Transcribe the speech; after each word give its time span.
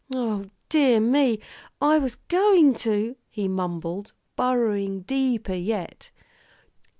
"O 0.11 0.45
dear 0.67 0.99
me! 0.99 1.39
I 1.79 1.99
was 1.99 2.15
going 2.15 2.73
to" 2.77 3.15
he 3.29 3.47
mumbled, 3.47 4.13
burrowing 4.35 5.01
deeper 5.01 5.53
yet. 5.53 6.09